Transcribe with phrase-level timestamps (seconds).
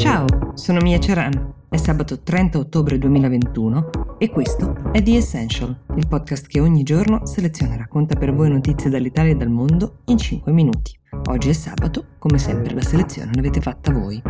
[0.00, 1.52] Ciao, sono Mia Ceran.
[1.68, 7.26] È sabato 30 ottobre 2021 e questo è The Essential, il podcast che ogni giorno
[7.26, 10.98] seleziona e racconta per voi notizie dall'Italia e dal mondo in 5 minuti.
[11.28, 14.22] Oggi è sabato, come sempre la selezione l'avete fatta voi.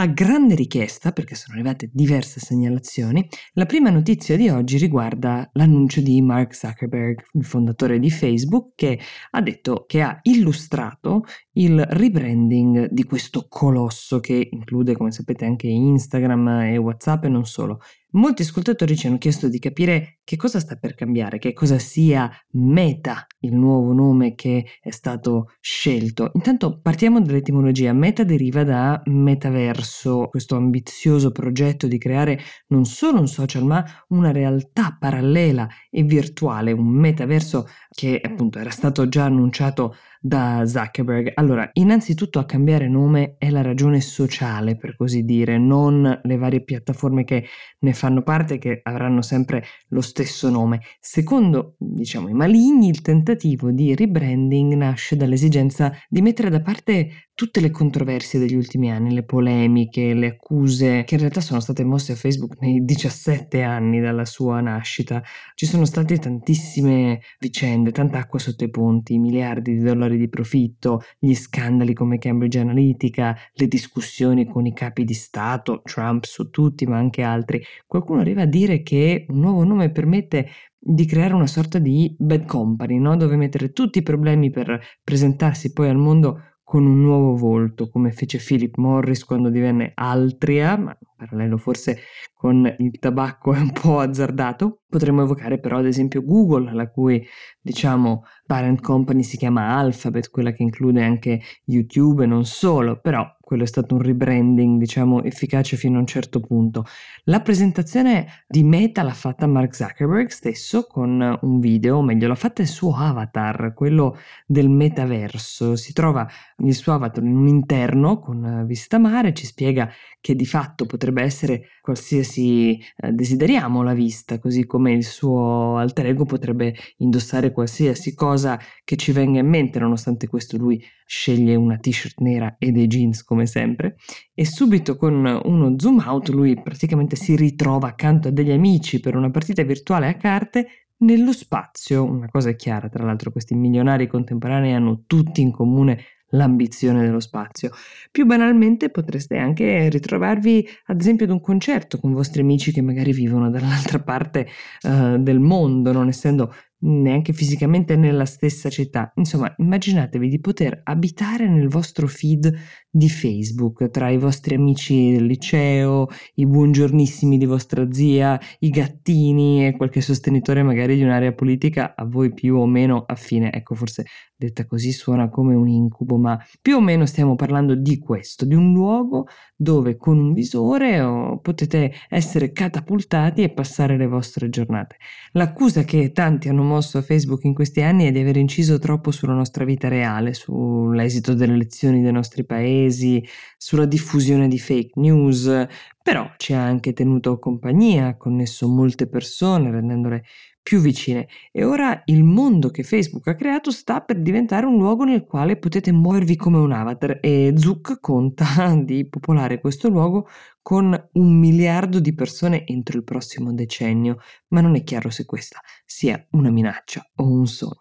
[0.00, 6.00] A grande richiesta, perché sono arrivate diverse segnalazioni, la prima notizia di oggi riguarda l'annuncio
[6.00, 9.00] di Mark Zuckerberg, il fondatore di Facebook, che
[9.32, 11.24] ha detto che ha illustrato
[11.58, 17.44] il rebranding di questo colosso che include, come sapete, anche Instagram e WhatsApp e non
[17.44, 17.80] solo.
[18.12, 22.30] Molti ascoltatori ci hanno chiesto di capire che cosa sta per cambiare, che cosa sia
[22.52, 26.30] Meta, il nuovo nome che è stato scelto.
[26.32, 27.92] Intanto partiamo dall'etimologia.
[27.92, 34.32] Meta deriva da metaverso, questo ambizioso progetto di creare non solo un social ma una
[34.32, 41.32] realtà parallela e virtuale, un metaverso che appunto era stato già annunciato da Zuckerberg.
[41.34, 46.62] Allora, innanzitutto a cambiare nome è la ragione sociale, per così dire, non le varie
[46.62, 47.46] piattaforme che
[47.80, 50.80] ne fanno parte che avranno sempre lo stesso nome.
[51.00, 57.60] Secondo, diciamo, i maligni, il tentativo di rebranding nasce dall'esigenza di mettere da parte tutte
[57.60, 62.10] le controversie degli ultimi anni, le polemiche, le accuse che in realtà sono state mosse
[62.10, 65.22] a Facebook nei 17 anni dalla sua nascita.
[65.54, 71.02] Ci sono state tantissime vicende, tanta acqua sotto i ponti, miliardi di dollari di profitto,
[71.16, 76.86] gli scandali come Cambridge Analytica, le discussioni con i capi di Stato, Trump su tutti,
[76.86, 77.62] ma anche altri.
[77.86, 82.46] Qualcuno arriva a dire che un nuovo nome permette di creare una sorta di bad
[82.46, 83.16] company, no?
[83.16, 88.12] dove mettere tutti i problemi per presentarsi poi al mondo con un nuovo volto, come
[88.12, 92.00] fece Philip Morris quando divenne Altria, ma parallelo forse
[92.34, 94.82] con il tabacco è un po' azzardato.
[94.86, 97.26] Potremmo evocare però ad esempio Google, la cui
[97.58, 103.26] diciamo parent company si chiama Alphabet, quella che include anche YouTube e non solo, però
[103.48, 106.84] quello è stato un rebranding, diciamo, efficace fino a un certo punto.
[107.24, 112.34] La presentazione di Meta l'ha fatta Mark Zuckerberg stesso con un video, o meglio, l'ha
[112.34, 115.76] fatta il suo avatar, quello del metaverso.
[115.76, 116.28] Si trova
[116.58, 119.90] il suo avatar in un interno con vista mare, ci spiega
[120.20, 126.04] che di fatto potrebbe essere qualsiasi eh, desideriamo la vista, così come il suo alter
[126.08, 131.78] ego potrebbe indossare qualsiasi cosa che ci venga in mente, nonostante questo lui sceglie una
[131.78, 133.96] t-shirt nera e dei jeans come sempre
[134.34, 139.16] e subito con uno zoom out lui praticamente si ritrova accanto a degli amici per
[139.16, 144.08] una partita virtuale a carte nello spazio, una cosa è chiara, tra l'altro questi milionari
[144.08, 147.70] contemporanei hanno tutti in comune l'ambizione dello spazio.
[148.10, 153.12] Più banalmente potreste anche ritrovarvi ad esempio ad un concerto con vostri amici che magari
[153.12, 154.46] vivono dall'altra parte
[154.82, 159.12] uh, del mondo, non essendo neanche fisicamente nella stessa città.
[159.16, 162.52] Insomma, immaginatevi di poter abitare nel vostro feed
[162.90, 169.66] di Facebook, tra i vostri amici del liceo, i buongiornissimi di vostra zia, i gattini
[169.66, 173.52] e qualche sostenitore magari di un'area politica a voi più o meno affine.
[173.52, 174.04] Ecco, forse
[174.38, 178.54] detta così suona come un incubo, ma più o meno stiamo parlando di questo, di
[178.54, 179.26] un luogo
[179.56, 184.98] dove con un visore oh, potete essere catapultati e passare le vostre giornate.
[185.32, 189.10] L'accusa che tanti hanno mosso a Facebook in questi anni è di aver inciso troppo
[189.10, 193.26] sulla nostra vita reale, sull'esito delle elezioni dei nostri paesi,
[193.56, 195.66] sulla diffusione di fake news,
[196.00, 200.22] però ci ha anche tenuto compagnia, ha connesso molte persone, rendendole
[200.68, 201.28] più vicine.
[201.50, 205.56] E ora il mondo che Facebook ha creato sta per diventare un luogo nel quale
[205.56, 207.20] potete muovervi come un avatar.
[207.22, 210.28] E Zuck conta di popolare questo luogo
[210.60, 214.18] con un miliardo di persone entro il prossimo decennio,
[214.48, 217.74] ma non è chiaro se questa sia una minaccia o un sogno.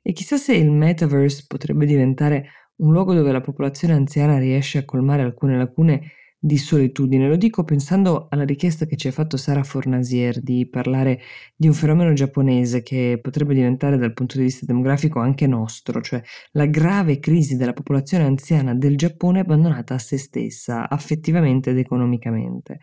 [0.00, 4.84] E chissà se il metaverse potrebbe diventare un luogo dove la popolazione anziana riesce a
[4.86, 6.12] colmare alcune lacune
[6.44, 7.26] di solitudine.
[7.26, 11.22] Lo dico pensando alla richiesta che ci ha fatto Sara Fornasier di parlare
[11.56, 16.22] di un fenomeno giapponese che potrebbe diventare dal punto di vista demografico anche nostro, cioè
[16.50, 22.80] la grave crisi della popolazione anziana del Giappone abbandonata a se stessa, affettivamente ed economicamente.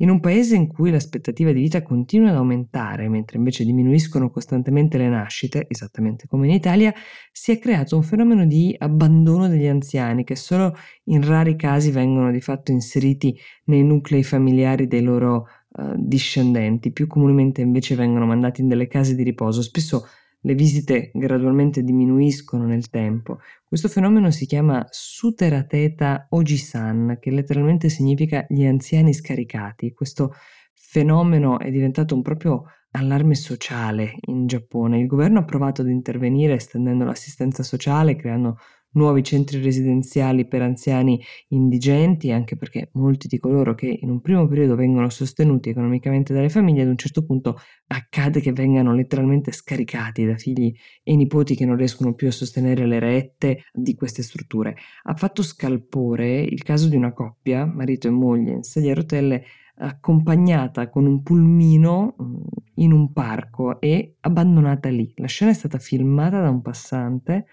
[0.00, 4.96] In un paese in cui l'aspettativa di vita continua ad aumentare, mentre invece diminuiscono costantemente
[4.96, 6.92] le nascite, esattamente come in Italia,
[7.30, 10.74] si è creato un fenomeno di abbandono degli anziani che solo
[11.04, 17.06] in rari casi vengono di fatto inseriti nei nuclei familiari dei loro uh, discendenti, più
[17.06, 20.06] comunemente invece vengono mandati in delle case di riposo, spesso
[20.42, 23.38] le visite gradualmente diminuiscono nel tempo.
[23.64, 29.92] Questo fenomeno si chiama Suterateta Ojisan, che letteralmente significa gli anziani scaricati.
[29.92, 30.32] Questo
[30.72, 34.98] fenomeno è diventato un proprio allarme sociale in Giappone.
[34.98, 38.58] Il governo ha provato ad intervenire estendendo l'assistenza sociale, creando
[38.92, 44.46] nuovi centri residenziali per anziani indigenti, anche perché molti di coloro che in un primo
[44.46, 47.58] periodo vengono sostenuti economicamente dalle famiglie, ad un certo punto
[47.88, 52.86] accade che vengano letteralmente scaricati da figli e nipoti che non riescono più a sostenere
[52.86, 54.76] le rette di queste strutture.
[55.04, 59.44] Ha fatto scalpore il caso di una coppia, marito e moglie, in sedia a rotelle,
[59.80, 62.34] accompagnata con un pulmino mm,
[62.76, 65.12] in un parco e abbandonata lì.
[65.16, 67.46] La scena è stata filmata da un passante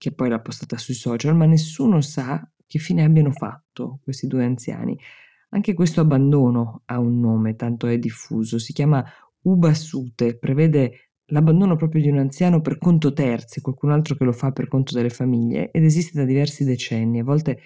[0.00, 4.46] che poi l'ha postata sui social, ma nessuno sa che fine abbiano fatto questi due
[4.46, 4.98] anziani.
[5.50, 9.04] Anche questo abbandono ha un nome, tanto è diffuso, si chiama
[9.42, 14.52] Ubasute, prevede l'abbandono proprio di un anziano per conto terzi, qualcun altro che lo fa
[14.52, 17.60] per conto delle famiglie ed esiste da diversi decenni, a volte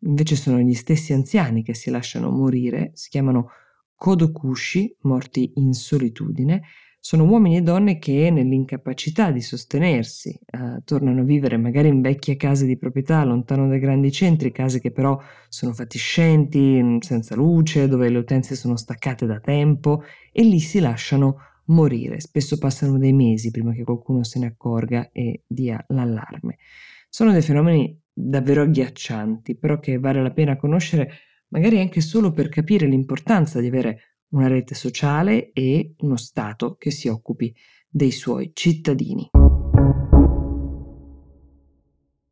[0.00, 3.50] invece sono gli stessi anziani che si lasciano morire, si chiamano
[3.94, 6.62] Kodokushi, morti in solitudine,
[7.06, 12.34] sono uomini e donne che nell'incapacità di sostenersi eh, tornano a vivere magari in vecchie
[12.34, 15.16] case di proprietà lontano dai grandi centri, case che però
[15.48, 20.80] sono fatiscenti, mm, senza luce, dove le utenze sono staccate da tempo e lì si
[20.80, 21.36] lasciano
[21.66, 22.18] morire.
[22.18, 26.56] Spesso passano dei mesi prima che qualcuno se ne accorga e dia l'allarme.
[27.08, 31.08] Sono dei fenomeni davvero agghiaccianti, però che vale la pena conoscere
[31.50, 36.90] magari anche solo per capire l'importanza di avere una rete sociale e uno Stato che
[36.90, 37.54] si occupi
[37.88, 39.30] dei suoi cittadini.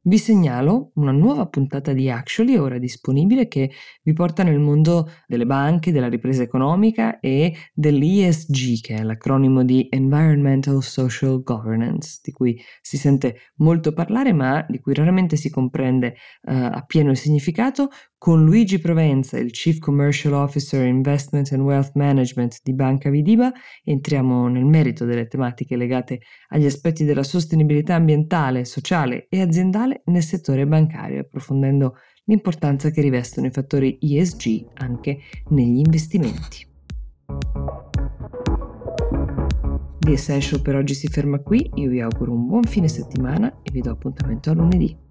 [0.07, 3.71] Vi segnalo una nuova puntata di Actually ora disponibile che
[4.03, 9.87] vi porta nel mondo delle banche, della ripresa economica e dell'ESG, che è l'acronimo di
[9.89, 16.09] Environmental Social Governance, di cui si sente molto parlare ma di cui raramente si comprende
[16.43, 17.89] uh, appieno il significato,
[18.25, 23.53] con Luigi Provenza, il Chief Commercial Officer Investment and Wealth Management di Banca Vidiba,
[23.83, 30.23] entriamo nel merito delle tematiche legate agli aspetti della sostenibilità ambientale, sociale e aziendale nel
[30.23, 35.19] settore bancario, approfondendo l'importanza che rivestono i fattori ESG anche
[35.51, 36.67] negli investimenti.
[39.99, 43.71] The Essential per oggi si ferma qui, io vi auguro un buon fine settimana e
[43.71, 45.04] vi do appuntamento a lunedì.